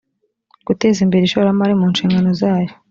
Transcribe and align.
guteza 0.67 0.99
imbere 1.05 1.23
ishoramari 1.25 1.73
mu 1.79 1.85
nshingano 1.91 2.29
zayo 2.41 2.71